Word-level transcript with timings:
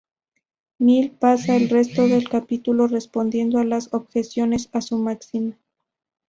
Mill 0.79 1.11
pasa 1.11 1.55
el 1.55 1.69
resto 1.69 2.07
del 2.07 2.27
capítulo 2.27 2.87
respondiendo 2.87 3.59
a 3.59 3.63
las 3.65 3.93
objeciones 3.93 4.67
a 4.73 4.81
su 4.81 4.97
máxima. 4.97 5.59